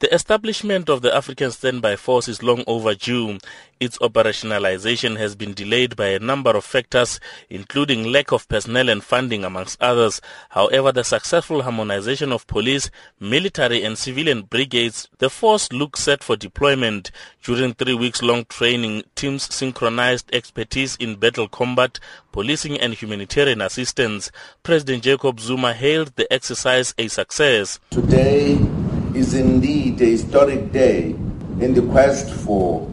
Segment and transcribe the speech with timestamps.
[0.00, 3.38] The establishment of the African Standby Force is long overdue.
[3.80, 7.18] Its operationalization has been delayed by a number of factors,
[7.50, 10.20] including lack of personnel and funding, amongst others.
[10.50, 16.36] However, the successful harmonization of police, military and civilian brigades, the force looks set for
[16.36, 17.10] deployment.
[17.42, 21.98] During three weeks long training, teams synchronized expertise in battle combat,
[22.30, 24.30] policing and humanitarian assistance.
[24.62, 27.80] President Jacob Zuma hailed the exercise a success.
[27.90, 28.60] Today,
[29.18, 31.10] is indeed a historic day
[31.60, 32.88] in the quest for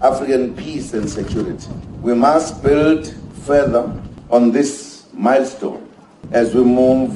[0.00, 1.68] African peace and security.
[2.00, 3.92] We must build further
[4.30, 5.86] on this milestone
[6.32, 7.12] as we move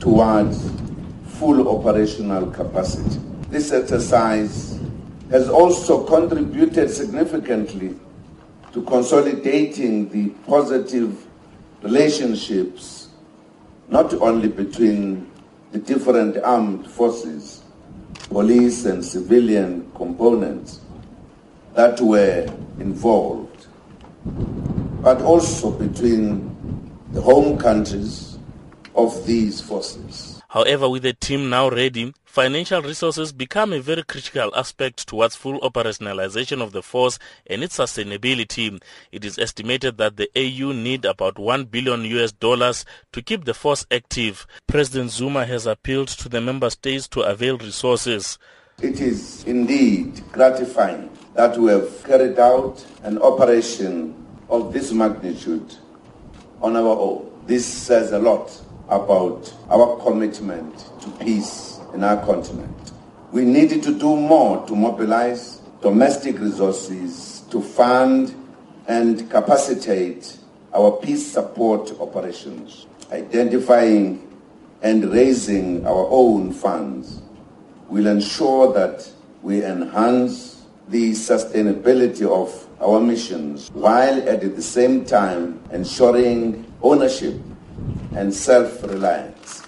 [0.00, 0.70] towards
[1.38, 3.18] full operational capacity.
[3.50, 4.78] This exercise
[5.30, 7.96] has also contributed significantly
[8.74, 11.26] to consolidating the positive
[11.82, 13.08] relationships
[13.88, 15.28] not only between
[15.72, 17.64] the different armed forces
[18.30, 20.80] police and civilian components
[21.74, 22.46] that were
[22.80, 23.66] involved,
[25.02, 26.54] but also between
[27.12, 28.27] the home countries
[28.98, 30.42] of these forces.
[30.48, 35.60] However, with the team now ready, financial resources become a very critical aspect towards full
[35.60, 38.82] operationalization of the force and its sustainability.
[39.12, 43.54] It is estimated that the AU need about 1 billion US dollars to keep the
[43.54, 44.46] force active.
[44.66, 48.36] President Zuma has appealed to the member states to avail resources.
[48.82, 55.74] It is indeed gratifying that we have carried out an operation of this magnitude
[56.60, 57.30] on our own.
[57.46, 58.50] This says a lot
[58.88, 62.92] about our commitment to peace in our continent.
[63.32, 68.34] We needed to do more to mobilize domestic resources to fund
[68.86, 70.38] and capacitate
[70.74, 74.24] our peace support operations, identifying
[74.82, 77.20] and raising our own funds
[77.88, 79.10] will ensure that
[79.42, 87.34] we enhance the sustainability of our missions while at the same time ensuring ownership
[88.14, 89.62] and self-reliance.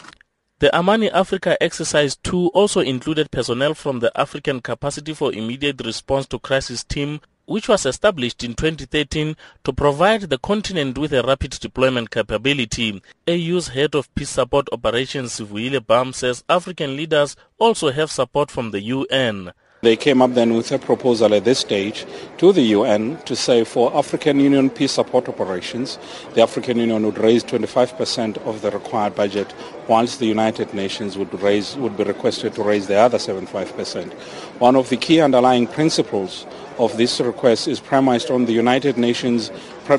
[0.60, 6.26] The Amani Africa Exercise 2 also included personnel from the African Capacity for Immediate Response
[6.26, 11.50] to Crisis team which was established in 2013 to provide the continent with a rapid
[11.50, 13.02] deployment capability.
[13.26, 18.70] AU's head of peace support operations, Sivuyile Bam, says African leaders also have support from
[18.70, 19.52] the UN.
[19.82, 22.04] They came up then with a proposal at this stage
[22.36, 25.98] to the UN to say for African Union peace support operations,
[26.34, 29.54] the African Union would raise 25% of the required budget,
[29.88, 34.12] whilst the United Nations would raise would be requested to raise the other 75%.
[34.60, 36.44] One of the key underlying principles
[36.78, 39.50] of this request is premised on the United Nations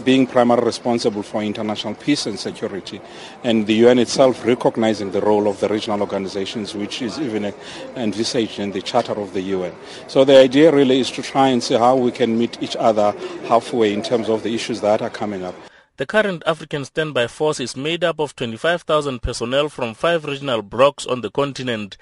[0.05, 3.01] being primarily responsible for international peace and security,
[3.43, 7.53] and the UN itself recognizing the role of the regional organizations, which is even
[7.97, 9.70] envisaged in the Charter of the UN.
[10.07, 13.13] So the idea really is to try and see how we can meet each other
[13.47, 15.55] halfway in terms of the issues that are coming up.
[15.97, 21.05] The current African Standby Force is made up of 25,000 personnel from five regional blocs
[21.05, 21.97] on the continent.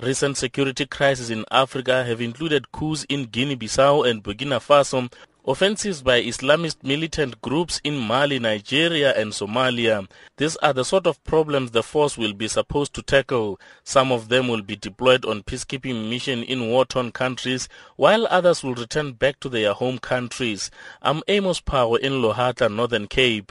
[0.00, 5.12] Recent security crises in Africa have included coups in Guinea-Bissau and Burkina Faso,
[5.48, 10.06] offensives by Islamist militant groups in Mali, Nigeria and Somalia.
[10.36, 13.58] These are the sort of problems the force will be supposed to tackle.
[13.82, 17.66] Some of them will be deployed on peacekeeping mission in war-torn countries,
[17.96, 20.70] while others will return back to their home countries.
[21.00, 23.50] I'm Amos Power in Lohatla, Northern Cape.